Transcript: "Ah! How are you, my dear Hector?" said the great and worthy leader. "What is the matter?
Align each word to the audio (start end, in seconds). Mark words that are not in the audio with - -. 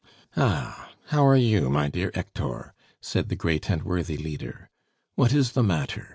"Ah! 0.35 0.93
How 1.09 1.23
are 1.27 1.35
you, 1.37 1.69
my 1.69 1.87
dear 1.87 2.09
Hector?" 2.15 2.73
said 3.01 3.29
the 3.29 3.35
great 3.35 3.69
and 3.69 3.83
worthy 3.83 4.17
leader. 4.17 4.67
"What 5.13 5.31
is 5.31 5.51
the 5.51 5.61
matter? 5.61 6.09